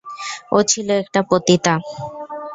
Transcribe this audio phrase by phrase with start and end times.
[0.51, 1.73] ও ছিল একটা পতিতা।